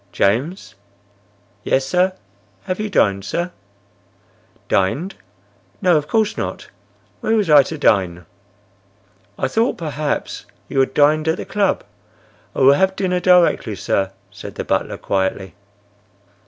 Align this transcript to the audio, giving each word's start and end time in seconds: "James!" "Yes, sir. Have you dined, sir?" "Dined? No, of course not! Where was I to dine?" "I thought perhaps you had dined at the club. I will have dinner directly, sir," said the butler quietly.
"James!" 0.11 0.73
"Yes, 1.63 1.85
sir. 1.85 2.13
Have 2.63 2.79
you 2.79 2.89
dined, 2.89 3.23
sir?" 3.23 3.51
"Dined? 4.67 5.13
No, 5.79 5.95
of 5.95 6.07
course 6.07 6.35
not! 6.39 6.69
Where 7.19 7.35
was 7.35 7.51
I 7.51 7.61
to 7.61 7.77
dine?" 7.77 8.25
"I 9.37 9.47
thought 9.47 9.77
perhaps 9.77 10.47
you 10.67 10.79
had 10.79 10.95
dined 10.95 11.27
at 11.27 11.37
the 11.37 11.45
club. 11.45 11.83
I 12.55 12.61
will 12.61 12.73
have 12.73 12.95
dinner 12.95 13.19
directly, 13.19 13.75
sir," 13.75 14.11
said 14.31 14.55
the 14.55 14.63
butler 14.65 14.97
quietly. 14.97 15.53